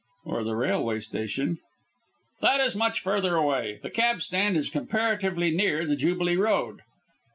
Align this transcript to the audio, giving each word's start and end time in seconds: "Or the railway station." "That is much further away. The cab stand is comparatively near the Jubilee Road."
"Or 0.25 0.43
the 0.43 0.55
railway 0.55 0.99
station." 0.99 1.59
"That 2.41 2.59
is 2.59 2.75
much 2.75 3.01
further 3.01 3.35
away. 3.35 3.79
The 3.83 3.91
cab 3.91 4.23
stand 4.23 4.57
is 4.57 4.71
comparatively 4.71 5.51
near 5.51 5.85
the 5.85 5.95
Jubilee 5.95 6.37
Road." 6.37 6.79